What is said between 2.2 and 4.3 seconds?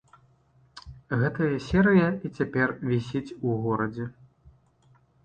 і цяпер вісіць у горадзе.